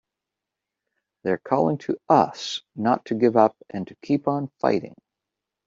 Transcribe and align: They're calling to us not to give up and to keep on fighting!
They're 1.21 1.37
calling 1.37 1.77
to 1.85 1.95
us 2.09 2.63
not 2.75 3.05
to 3.05 3.13
give 3.13 3.37
up 3.37 3.55
and 3.69 3.85
to 3.85 3.95
keep 4.01 4.27
on 4.27 4.47
fighting! 4.59 4.95